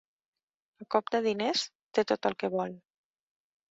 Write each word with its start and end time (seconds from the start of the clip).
A 0.85 0.87
cop 0.95 1.13
de 1.17 1.23
diners 1.27 1.69
té 2.01 2.09
tot 2.15 2.33
el 2.33 2.41
que 2.43 2.55
vol. 2.59 2.79